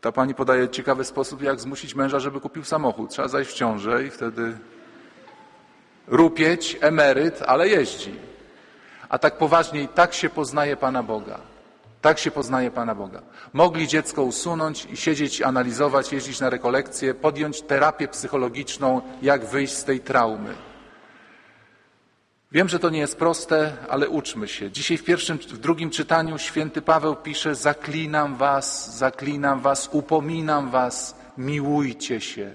[0.00, 3.10] ta pani podaje ciekawy sposób, jak zmusić męża, żeby kupił samochód.
[3.10, 4.58] Trzeba zajść w ciążę i wtedy
[6.06, 8.14] rupieć, emeryt, ale jeździ.
[9.08, 11.38] A tak poważniej, tak się poznaje Pana Boga.
[12.00, 13.22] Tak się poznaje Pana Boga.
[13.52, 19.84] Mogli dziecko usunąć i siedzieć, analizować, jeździć na rekolekcje, podjąć terapię psychologiczną, jak wyjść z
[19.84, 20.54] tej traumy.
[22.52, 24.70] Wiem, że to nie jest proste, ale uczmy się.
[24.70, 31.16] Dzisiaj w pierwszym, w drugim czytaniu święty Paweł pisze: Zaklinam was, zaklinam was, upominam was,
[31.38, 32.54] miłujcie się,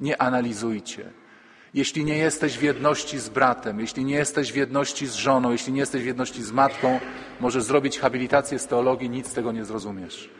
[0.00, 1.10] nie analizujcie.
[1.74, 5.72] Jeśli nie jesteś w jedności z bratem, jeśli nie jesteś w jedności z żoną, jeśli
[5.72, 7.00] nie jesteś w jedności z matką,
[7.40, 10.30] możesz zrobić habilitację z teologii, nic z tego nie zrozumiesz.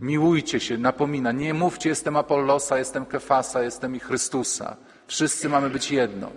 [0.00, 1.32] Miłujcie się, napomina.
[1.32, 4.76] Nie mówcie, jestem Apollosa, jestem Kefasa, jestem i Chrystusa.
[5.06, 6.30] Wszyscy mamy być jedno.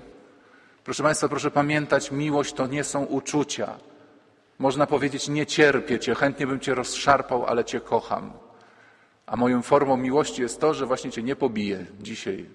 [0.90, 3.78] Proszę Państwa, proszę pamiętać, miłość to nie są uczucia.
[4.60, 8.32] Można powiedzieć, nie cierpię Cię, chętnie bym Cię rozszarpał, ale Cię kocham.
[9.26, 12.46] A moją formą miłości jest to, że właśnie Cię nie pobiję dzisiaj.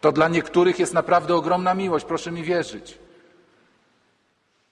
[0.00, 2.98] To dla niektórych jest naprawdę ogromna miłość, proszę mi wierzyć.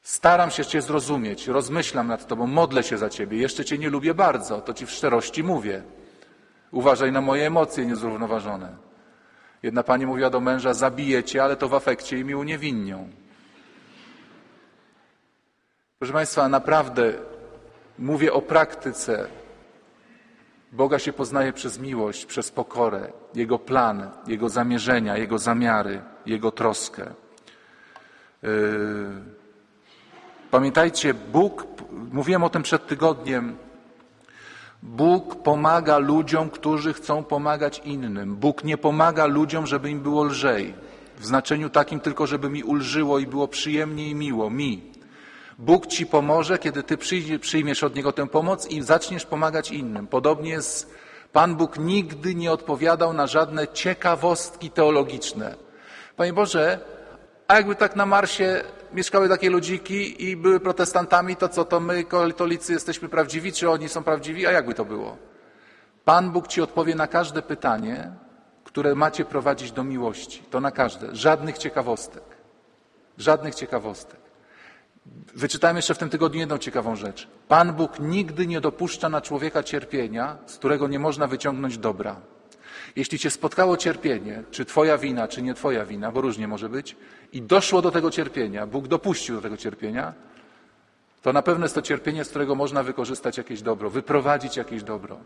[0.03, 3.39] Staram się Cię zrozumieć, rozmyślam nad Tobą, modlę się za Ciebie.
[3.39, 5.83] Jeszcze Cię nie lubię bardzo, to Ci w szczerości mówię.
[6.71, 8.90] Uważaj na moje emocje niezrównoważone.
[9.63, 13.09] Jedna pani mówiła do męża, zabiję cię, ale to w afekcie i mi uniewinnią.
[15.99, 17.13] Proszę Państwa, naprawdę
[17.99, 19.29] mówię o praktyce.
[20.73, 27.11] Boga się poznaje przez miłość, przez pokorę, Jego plan, Jego zamierzenia, Jego zamiary, Jego troskę.
[28.43, 28.51] Yy...
[30.51, 31.67] Pamiętajcie, Bóg,
[32.13, 33.57] mówiłem o tym przed tygodniem,
[34.83, 38.37] Bóg pomaga ludziom, którzy chcą pomagać innym.
[38.37, 40.75] Bóg nie pomaga ludziom, żeby im było lżej.
[41.19, 44.93] W znaczeniu takim tylko, żeby mi ulżyło i było przyjemnie i miło, mi.
[45.59, 46.99] Bóg ci pomoże, kiedy ty
[47.41, 50.07] przyjmiesz od Niego tę pomoc i zaczniesz pomagać innym.
[50.07, 50.95] Podobnie jest,
[51.33, 55.55] Pan Bóg nigdy nie odpowiadał na żadne ciekawostki teologiczne.
[56.17, 56.81] Panie Boże,
[57.49, 58.65] a jakby tak na Marsie
[58.95, 63.89] mieszkały takie ludziki i były protestantami, to co, to my katolicy jesteśmy prawdziwi, czy oni
[63.89, 65.17] są prawdziwi, a jakby to było?
[66.05, 68.13] Pan Bóg ci odpowie na każde pytanie,
[68.65, 70.43] które macie prowadzić do miłości.
[70.51, 71.17] To na każde.
[71.17, 72.23] Żadnych ciekawostek.
[73.19, 74.21] Żadnych ciekawostek.
[75.35, 77.29] Wyczytałem jeszcze w tym tygodniu jedną ciekawą rzecz.
[77.49, 82.17] Pan Bóg nigdy nie dopuszcza na człowieka cierpienia, z którego nie można wyciągnąć dobra.
[82.97, 86.97] Jeśli cię spotkało cierpienie, czy twoja wina, czy nie twoja wina, bo różnie może być,
[87.33, 90.15] i doszło do tego cierpienia, Bóg dopuścił do tego cierpienia,
[91.23, 95.21] to na pewno jest to cierpienie, z którego można wykorzystać jakieś dobro, wyprowadzić jakieś dobro.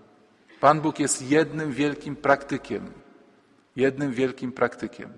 [0.61, 2.93] Pan Bóg jest jednym wielkim praktykiem.
[3.77, 5.13] Jednym wielkim praktykiem.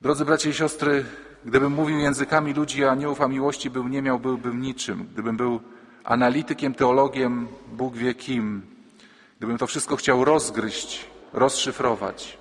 [0.00, 1.04] Drodzy bracia i siostry,
[1.44, 5.08] gdybym mówił językami ludzi i aniołów, a miłości był nie miał, byłbym niczym.
[5.12, 5.60] Gdybym był
[6.04, 8.62] analitykiem, teologiem, Bóg wie kim,
[9.38, 12.38] gdybym to wszystko chciał rozgryźć, rozszyfrować.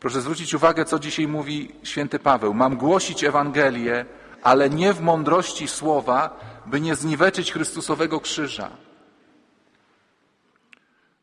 [0.00, 2.54] Proszę zwrócić uwagę, co dzisiaj mówi święty Paweł.
[2.54, 4.06] Mam głosić Ewangelię,
[4.42, 8.70] ale nie w mądrości słowa, by nie zniweczyć Chrystusowego krzyża.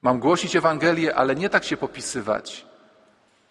[0.01, 2.65] Mam głosić Ewangelię, ale nie tak się popisywać.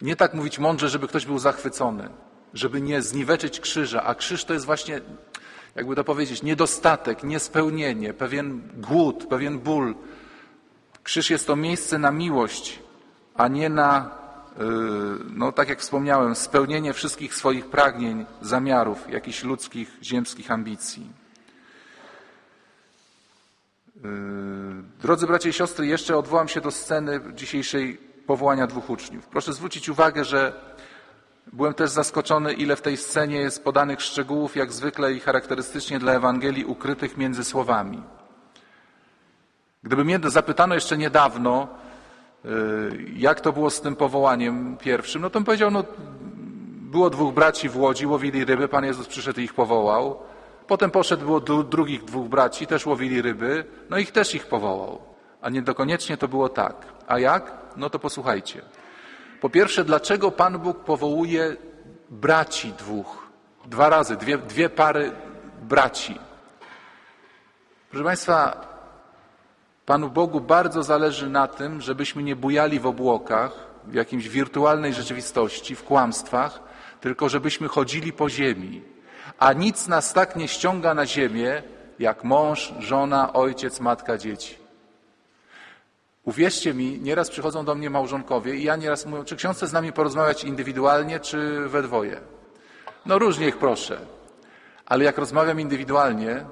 [0.01, 2.09] Nie tak mówić mądrze, żeby ktoś był zachwycony,
[2.55, 4.03] żeby nie zniweczyć krzyża.
[4.03, 5.01] A krzyż to jest właśnie,
[5.75, 9.95] jakby to powiedzieć, niedostatek, niespełnienie, pewien głód, pewien ból.
[11.05, 12.83] Krzyż jest to miejsce na miłość,
[13.35, 14.11] a nie na,
[14.59, 14.65] yy,
[15.31, 21.13] no tak jak wspomniałem, spełnienie wszystkich swoich pragnień, zamiarów, jakichś ludzkich, ziemskich ambicji.
[23.97, 24.11] Yy,
[25.01, 29.27] Drodzy bracia i siostry, jeszcze odwołam się do sceny dzisiejszej powołania dwóch uczniów.
[29.27, 30.61] Proszę zwrócić uwagę, że
[31.53, 36.13] byłem też zaskoczony, ile w tej scenie jest podanych szczegółów, jak zwykle i charakterystycznie dla
[36.13, 38.03] Ewangelii, ukrytych między słowami.
[39.85, 41.69] Gdyby mnie zapytano jeszcze niedawno,
[42.45, 42.51] yy,
[43.17, 45.85] jak to było z tym powołaniem pierwszym, no to bym powiedział, no
[46.81, 50.19] było dwóch braci w łodzi, łowili ryby, Pan Jezus przyszedł i ich powołał.
[50.67, 55.03] Potem poszedł, było dru, drugich dwóch braci, też łowili ryby, no ich też ich powołał.
[55.43, 56.87] A nie dokoniecznie to było tak.
[57.07, 57.53] A jak?
[57.77, 58.63] No to posłuchajcie.
[59.41, 61.57] Po pierwsze, dlaczego Pan Bóg powołuje
[62.11, 63.29] braci dwóch?
[63.67, 65.13] Dwa razy, dwie, dwie pary
[65.63, 66.19] braci.
[67.91, 68.74] Proszę Państwa,
[69.87, 73.53] Panu Bogu bardzo zależy na tym, żebyśmy nie bujali w obłokach,
[73.85, 76.61] w jakimś wirtualnej rzeczywistości, w kłamstwach,
[77.01, 78.83] tylko żebyśmy chodzili po ziemi.
[79.39, 81.63] A nic nas tak nie ściąga na ziemię,
[81.99, 84.57] jak mąż, żona, ojciec, matka, dzieci.
[86.25, 89.73] Uwierzcie mi, nieraz przychodzą do mnie małżonkowie i ja nieraz mówię, czy ksiądz chce z
[89.73, 92.21] nami porozmawiać indywidualnie, czy we dwoje?
[93.07, 93.99] No różnie ich proszę.
[94.87, 96.45] Ale jak rozmawiam indywidualnie,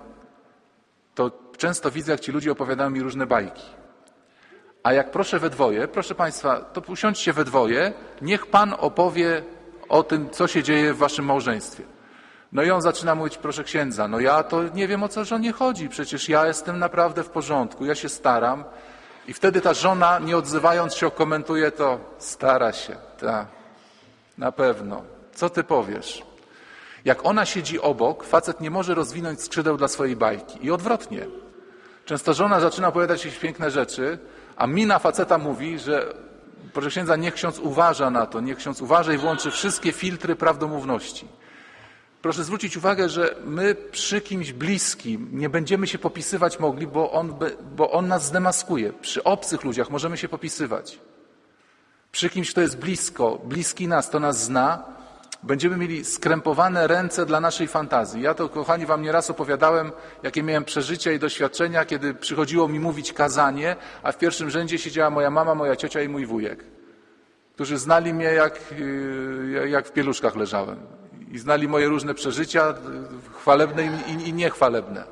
[1.15, 3.63] to często widzę, jak ci ludzie opowiadają mi różne bajki.
[4.83, 9.43] A jak proszę we dwoje, proszę Państwa, to usiądźcie we dwoje, niech Pan opowie
[9.89, 11.85] o tym, co się dzieje w waszym małżeństwie.
[12.53, 15.53] No i on zaczyna mówić, proszę księdza, no ja to nie wiem o co żonie
[15.53, 18.65] chodzi, przecież ja jestem naprawdę w porządku, ja się staram.
[19.29, 23.47] I wtedy ta żona, nie odzywając się, komentuje to, stara się, tak,
[24.39, 25.03] na pewno.
[25.35, 26.32] Co ty powiesz?
[27.05, 30.67] Jak ona siedzi obok, facet nie może rozwinąć skrzydeł dla swojej bajki.
[30.67, 31.27] I odwrotnie.
[32.05, 34.19] Często żona zaczyna opowiadać jakieś piękne rzeczy,
[34.57, 36.15] a mina faceta mówi, że
[36.73, 41.29] proszę księdza, niech ksiądz uważa na to, niech ksiądz uważa i włączy wszystkie filtry prawdomówności.
[42.23, 47.35] Proszę zwrócić uwagę, że my przy kimś bliskim nie będziemy się popisywać mogli, bo on,
[47.77, 48.93] bo on nas zdemaskuje.
[48.93, 50.99] Przy obcych ludziach możemy się popisywać.
[52.13, 54.85] Przy kimś, kto jest blisko, bliski nas, to nas zna,
[55.43, 58.23] będziemy mieli skrępowane ręce dla naszej fantazji.
[58.23, 63.13] Ja to, kochani, wam nieraz opowiadałem, jakie miałem przeżycia i doświadczenia, kiedy przychodziło mi mówić
[63.13, 66.65] kazanie, a w pierwszym rzędzie siedziała moja mama, moja ciocia i mój wujek,
[67.55, 70.79] którzy znali mnie, jak, y, jak w pieluszkach leżałem
[71.31, 72.75] i znali moje różne przeżycia,
[73.33, 75.05] chwalebne i, i niechwalebne.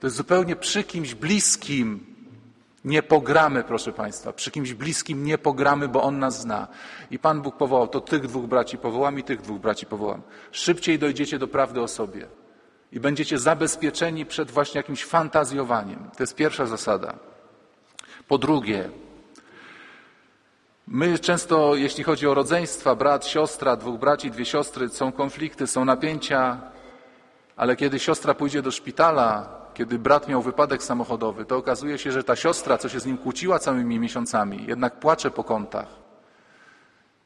[0.00, 2.15] To jest zupełnie przy kimś bliskim
[2.86, 4.32] nie pogramy, proszę Państwa.
[4.32, 6.68] Przy kimś bliskim nie pogramy, bo On nas zna.
[7.10, 10.22] I Pan Bóg powołał, to tych dwóch braci powołam i tych dwóch braci powołam.
[10.52, 12.26] Szybciej dojdziecie do prawdy o sobie.
[12.92, 16.10] I będziecie zabezpieczeni przed właśnie jakimś fantazjowaniem.
[16.16, 17.14] To jest pierwsza zasada.
[18.28, 18.90] Po drugie,
[20.88, 25.84] My często, jeśli chodzi o rodzeństwa, brat, siostra, dwóch braci, dwie siostry, są konflikty, są
[25.84, 26.60] napięcia,
[27.56, 32.24] ale kiedy siostra pójdzie do szpitala, kiedy brat miał wypadek samochodowy, to okazuje się, że
[32.24, 35.88] ta siostra, co się z nim kłóciła całymi miesiącami, jednak płacze po kątach.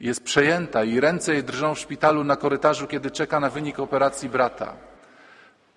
[0.01, 4.29] Jest przejęta i ręce jej drżą w szpitalu na korytarzu, kiedy czeka na wynik operacji
[4.29, 4.77] brata.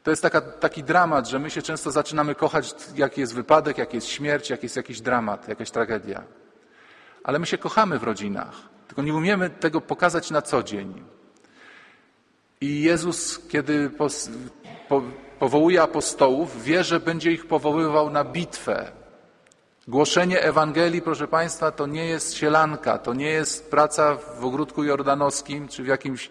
[0.03, 3.93] To jest taka, taki dramat, że my się często zaczynamy kochać, jak jest wypadek, jak
[3.93, 6.23] jest śmierć, jak jest jakiś dramat, jakaś tragedia
[7.23, 8.55] ale my się kochamy w rodzinach,
[8.87, 11.03] tylko nie umiemy tego pokazać na co dzień.
[12.61, 14.29] I Jezus, kiedy pos,
[14.89, 15.01] po,
[15.39, 18.91] powołuje apostołów, wie, że będzie ich powoływał na bitwę.
[19.87, 25.67] Głoszenie Ewangelii, proszę Państwa, to nie jest sielanka, to nie jest praca w ogródku jordanowskim
[25.67, 26.29] czy w, jakimś,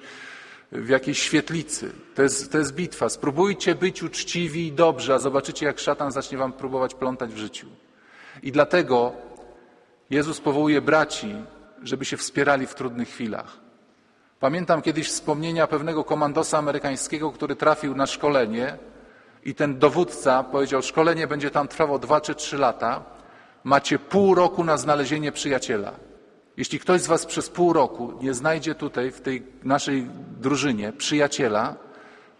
[0.72, 1.92] w jakiejś świetlicy.
[2.14, 3.08] To jest, to jest bitwa.
[3.08, 7.66] Spróbujcie być uczciwi i dobrzy, a zobaczycie, jak szatan zacznie Wam próbować plątać w życiu.
[8.42, 9.12] I dlatego
[10.10, 11.34] Jezus powołuje braci,
[11.82, 13.56] żeby się wspierali w trudnych chwilach.
[14.40, 18.78] Pamiętam kiedyś wspomnienia pewnego komandosa amerykańskiego, który trafił na szkolenie
[19.44, 23.04] i ten dowódca powiedział, szkolenie będzie tam trwało dwa czy trzy lata,
[23.64, 25.92] macie pół roku na znalezienie przyjaciela.
[26.56, 30.06] Jeśli ktoś z was przez pół roku nie znajdzie tutaj, w tej naszej
[30.40, 31.74] drużynie, przyjaciela,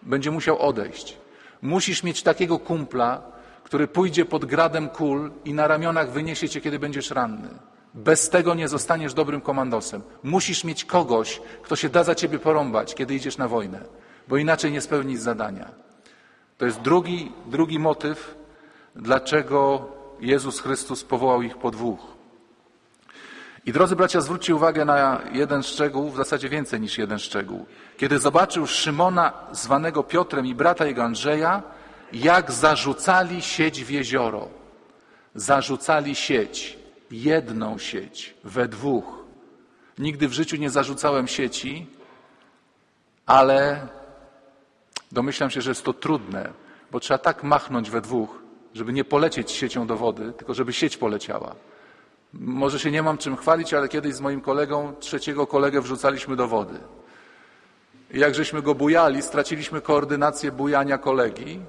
[0.02, 1.18] będzie musiał odejść.
[1.62, 3.22] Musisz mieć takiego kumpla,
[3.64, 7.48] który pójdzie pod gradem kul i na ramionach wyniesie cię, kiedy będziesz ranny.
[7.94, 10.02] Bez tego nie zostaniesz dobrym komandosem.
[10.22, 13.80] Musisz mieć kogoś, kto się da za ciebie porąbać, kiedy idziesz na wojnę,
[14.28, 15.70] bo inaczej nie spełnisz zadania.
[16.62, 18.35] To jest drugi, drugi motyw,
[18.96, 19.88] dlaczego
[20.20, 22.01] Jezus Chrystus powołał ich po dwóch.
[23.66, 27.66] I drodzy bracia, zwróćcie uwagę na jeden szczegół, w zasadzie więcej niż jeden szczegół.
[27.96, 31.62] Kiedy zobaczył Szymona, zwanego Piotrem, i brata jego Andrzeja,
[32.12, 34.48] jak zarzucali sieć w jezioro.
[35.35, 36.79] Zarzucali sieć,
[37.11, 39.25] jedną sieć, we dwóch.
[39.98, 41.87] Nigdy w życiu nie zarzucałem sieci,
[43.27, 43.88] ale
[45.12, 46.51] domyślam się, że jest to trudne,
[46.90, 48.42] bo trzeba tak machnąć we dwóch,
[48.75, 51.55] żeby nie polecieć siecią do wody, tylko żeby sieć poleciała.
[52.33, 56.48] Może się nie mam czym chwalić, ale kiedyś z moim kolegą trzeciego kolegę wrzucaliśmy do
[56.48, 56.79] wody.
[58.11, 61.61] Jak żeśmy go bujali, straciliśmy koordynację bujania kolegi.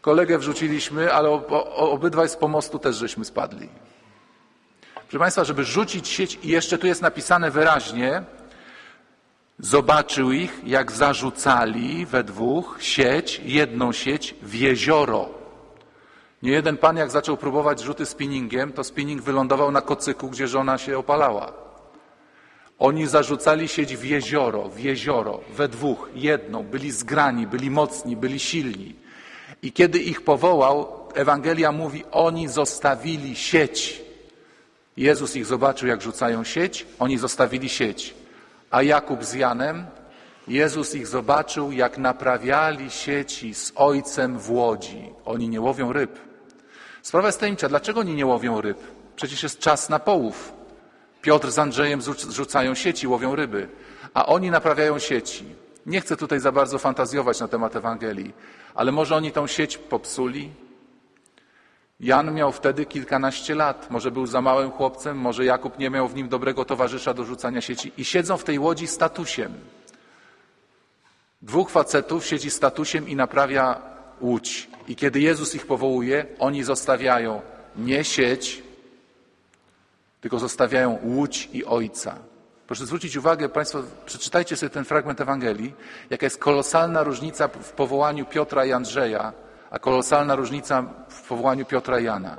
[0.00, 1.30] Kolegę wrzuciliśmy, ale
[1.76, 3.68] obydwaj z pomostu też żeśmy spadli.
[4.94, 8.22] Proszę Państwa, żeby rzucić sieć, i jeszcze tu jest napisane wyraźnie,
[9.62, 15.28] zobaczył ich, jak zarzucali we dwóch sieć, jedną sieć w jezioro.
[16.42, 20.78] Nie jeden pan, jak zaczął próbować rzuty spinningiem, to spinning wylądował na kocyku, gdzie żona
[20.78, 21.52] się opalała.
[22.78, 28.38] Oni zarzucali sieć w jezioro, w jezioro, we dwóch, jedną, byli zgrani, byli mocni, byli
[28.38, 28.94] silni.
[29.62, 34.02] I kiedy ich powołał, Ewangelia mówi, oni zostawili sieć.
[34.96, 38.21] Jezus ich zobaczył, jak rzucają sieć, oni zostawili sieć.
[38.72, 39.86] A Jakub z Janem,
[40.48, 45.12] Jezus ich zobaczył, jak naprawiali sieci z ojcem w łodzi.
[45.24, 46.18] Oni nie łowią ryb.
[47.02, 47.68] Sprawa jest tajemnicza.
[47.68, 48.78] Dlaczego oni nie łowią ryb?
[49.16, 50.52] Przecież jest czas na połów.
[51.22, 53.68] Piotr z Andrzejem rzucają sieci, łowią ryby,
[54.14, 55.44] a oni naprawiają sieci.
[55.86, 58.34] Nie chcę tutaj za bardzo fantazjować na temat Ewangelii,
[58.74, 60.50] ale może oni tą sieć popsuli?
[62.02, 66.14] Jan miał wtedy kilkanaście lat, może był za małym chłopcem, może Jakub nie miał w
[66.14, 69.52] nim dobrego towarzysza do rzucania sieci i siedzą w tej łodzi statusiem.
[71.42, 73.82] Dwóch facetów siedzi statusiem i naprawia
[74.20, 74.68] łódź.
[74.88, 77.40] I kiedy Jezus ich powołuje, oni zostawiają
[77.76, 78.62] nie sieć,
[80.20, 82.18] tylko zostawiają łódź i ojca.
[82.66, 85.74] Proszę zwrócić uwagę, Państwo, przeczytajcie sobie ten fragment Ewangelii,
[86.10, 89.32] jaka jest kolosalna różnica w powołaniu Piotra i Andrzeja,
[89.72, 92.36] a kolosalna różnica w powołaniu Piotra i Jana.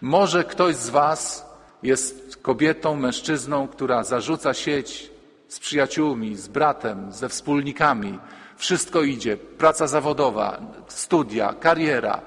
[0.00, 1.46] Może ktoś z Was
[1.82, 5.10] jest kobietą, mężczyzną, która zarzuca sieć
[5.48, 8.18] z przyjaciółmi, z bratem, ze wspólnikami.
[8.56, 12.20] Wszystko idzie, praca zawodowa, studia, kariera.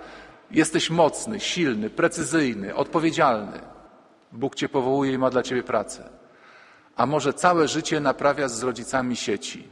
[0.51, 3.59] Jesteś mocny, silny, precyzyjny, odpowiedzialny.
[4.31, 6.09] Bóg Cię powołuje i ma dla Ciebie pracę.
[6.95, 9.67] A może całe życie naprawiasz z rodzicami sieci.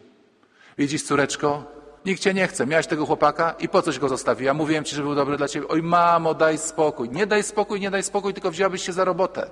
[0.77, 1.76] Widzisz, córeczko,
[2.07, 2.67] nikt Cię nie chce.
[2.67, 4.53] Miałeś tego chłopaka i po coś go zostawiła.
[4.53, 5.67] Mówiłem Ci, że był dobry dla Ciebie.
[5.67, 7.09] Oj, mamo, daj spokój.
[7.09, 9.49] Nie daj spokój, nie daj spokój, tylko wzięłabyś się za robotę.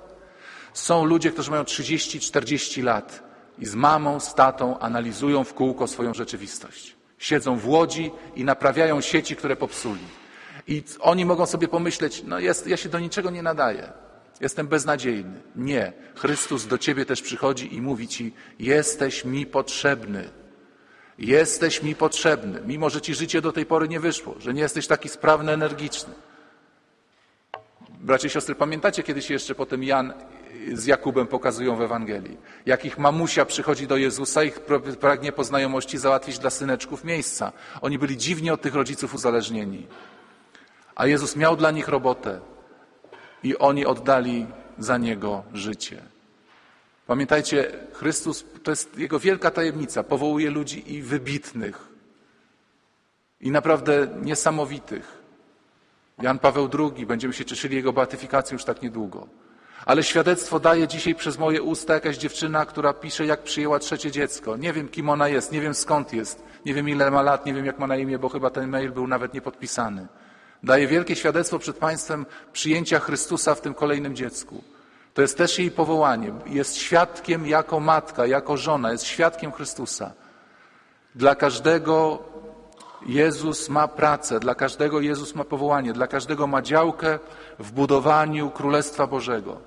[0.72, 3.22] Są ludzie, którzy mają 30-40 lat
[3.58, 6.96] i z mamą, z tatą analizują w kółko swoją rzeczywistość.
[7.18, 10.04] Siedzą w łodzi i naprawiają sieci, które popsuli.
[10.68, 13.92] I oni mogą sobie pomyśleć, no jest, ja się do niczego nie nadaję.
[14.40, 15.40] Jestem beznadziejny.
[15.56, 15.92] Nie.
[16.14, 20.30] Chrystus do ciebie też przychodzi i mówi ci, jesteś mi potrzebny.
[21.18, 24.86] Jesteś mi potrzebny, mimo że ci życie do tej pory nie wyszło, że nie jesteś
[24.86, 26.14] taki sprawny, energiczny.
[28.00, 30.14] Bracie i siostry, pamiętacie kiedyś jeszcze potem Jan
[30.72, 32.36] z Jakubem pokazują w Ewangelii,
[32.66, 34.52] jak ich mamusia przychodzi do Jezusa i
[35.00, 37.52] pragnie po znajomości załatwić dla syneczków miejsca.
[37.80, 39.86] Oni byli dziwnie od tych rodziców uzależnieni.
[40.94, 42.40] A Jezus miał dla nich robotę
[43.42, 44.46] i oni oddali
[44.78, 46.15] za Niego życie.
[47.06, 50.02] Pamiętajcie, Chrystus to jest Jego wielka tajemnica.
[50.02, 51.88] Powołuje ludzi i wybitnych,
[53.40, 55.22] i naprawdę niesamowitych.
[56.22, 59.26] Jan Paweł II, będziemy się cieszyli Jego beatyfikacją już tak niedługo.
[59.86, 64.56] Ale świadectwo daje dzisiaj przez moje usta jakaś dziewczyna, która pisze, jak przyjęła trzecie dziecko.
[64.56, 67.54] Nie wiem, kim ona jest, nie wiem skąd jest, nie wiem ile ma lat, nie
[67.54, 70.06] wiem jak ma na imię, bo chyba ten mail był nawet niepodpisany.
[70.62, 74.64] Daje wielkie świadectwo przed Państwem przyjęcia Chrystusa w tym kolejnym dziecku.
[75.16, 76.32] To jest też jej powołanie.
[76.46, 80.12] Jest świadkiem jako matka, jako żona, jest świadkiem Chrystusa.
[81.14, 82.22] Dla każdego
[83.06, 87.18] Jezus ma pracę, dla każdego Jezus ma powołanie, dla każdego ma działkę
[87.58, 89.60] w budowaniu Królestwa Bożego.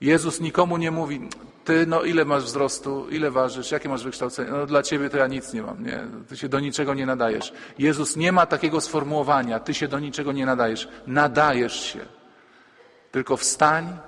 [0.00, 1.28] Jezus nikomu nie mówi,
[1.64, 5.26] ty no ile masz wzrostu, ile ważysz, jakie masz wykształcenie, no dla ciebie to ja
[5.26, 7.52] nic nie mam, nie, ty się do niczego nie nadajesz.
[7.78, 12.00] Jezus nie ma takiego sformułowania, ty się do niczego nie nadajesz, nadajesz się.
[13.10, 13.98] Tylko wstań,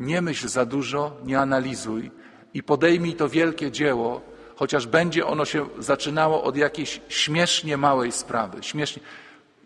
[0.00, 2.10] nie myśl za dużo, nie analizuj
[2.54, 4.20] i podejmij to wielkie dzieło,
[4.56, 8.62] chociaż będzie ono się zaczynało od jakiejś śmiesznie małej sprawy.
[8.62, 9.02] Śmiesznie.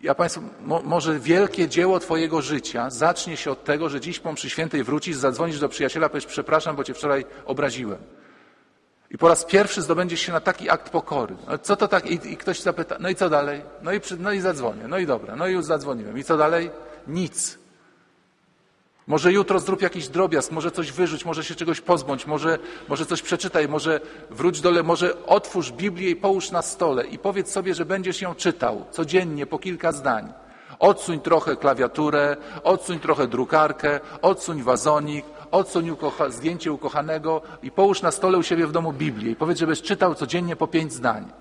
[0.02, 4.32] Ja Państwu, mo, może wielkie dzieło Twojego życia zacznie się od tego, że dziś po
[4.32, 7.98] mszy świętej wrócisz, zadzwonisz do przyjaciela, powiesz przepraszam, bo Cię wczoraj obraziłem.
[9.10, 11.36] I po raz pierwszy zdobędziesz się na taki akt pokory.
[11.48, 12.06] No, co to tak?
[12.06, 13.62] I, I ktoś zapyta, no i co dalej?
[13.82, 16.18] No i, przy, no i zadzwonię, no i dobra, no i już zadzwoniłem.
[16.18, 16.70] I co dalej?
[17.06, 17.63] Nic.
[19.06, 23.22] Może jutro zrób jakiś drobiazg, może coś wyrzuć, może się czegoś pozbądź, może, może coś
[23.22, 24.00] przeczytaj, może
[24.30, 28.22] wróć do le, może otwórz Biblię i połóż na stole i powiedz sobie, że będziesz
[28.22, 30.32] ją czytał codziennie po kilka zdań.
[30.78, 38.10] Odsuń trochę klawiaturę, odsuń trochę drukarkę, odsuń wazonik, odsuń ukocha, zdjęcie ukochanego i połóż na
[38.10, 41.32] stole u siebie w domu Biblię i powiedz, żebyś czytał codziennie po pięć zdań.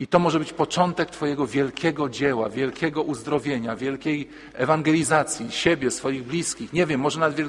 [0.00, 6.72] I to może być początek Twojego wielkiego dzieła, wielkiego uzdrowienia, wielkiej ewangelizacji siebie, swoich bliskich.
[6.72, 7.40] Nie wiem, może nawet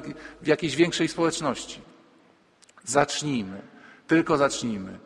[0.41, 1.81] w jakiejś większej społeczności.
[2.83, 3.61] Zacznijmy,
[4.07, 4.99] tylko zacznijmy.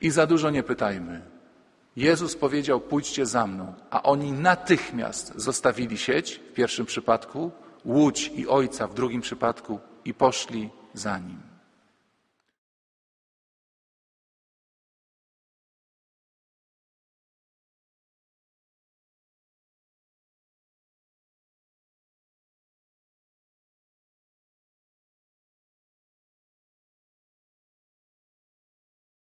[0.00, 1.22] I za dużo nie pytajmy.
[1.96, 7.50] Jezus powiedział: Pójdźcie za mną, a oni natychmiast zostawili sieć w pierwszym przypadku,
[7.84, 11.47] łódź i ojca w drugim przypadku i poszli za nim.